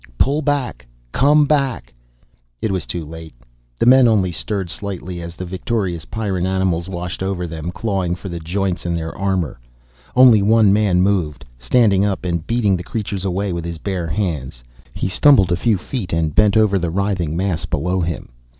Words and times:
"Pull 0.17 0.41
back, 0.41 0.87
come 1.11 1.45
back..." 1.45 1.93
It 2.59 2.71
was 2.71 2.87
too 2.87 3.05
late. 3.05 3.35
The 3.77 3.85
men 3.85 4.07
only 4.07 4.31
stirred 4.31 4.71
slightly 4.71 5.21
as 5.21 5.35
the 5.35 5.45
victorious 5.45 6.05
Pyrran 6.05 6.47
animals 6.47 6.89
washed 6.89 7.21
over 7.21 7.45
them, 7.45 7.69
clawing 7.69 8.15
for 8.15 8.27
the 8.27 8.39
joints 8.39 8.83
in 8.83 8.95
their 8.95 9.15
armor. 9.15 9.59
Only 10.15 10.41
one 10.41 10.73
man 10.73 11.03
moved, 11.03 11.45
standing 11.59 12.03
up 12.03 12.25
and 12.25 12.47
beating 12.47 12.75
the 12.77 12.83
creatures 12.83 13.25
away 13.25 13.53
with 13.53 13.63
his 13.63 13.77
bare 13.77 14.07
hands. 14.07 14.63
He 14.95 15.07
stumbled 15.07 15.51
a 15.51 15.55
few 15.55 15.77
feet 15.77 16.11
and 16.11 16.33
bent 16.33 16.57
over 16.57 16.79
the 16.79 16.89
writhing 16.89 17.37
mass 17.37 17.65
below 17.67 18.01
him. 18.01 18.29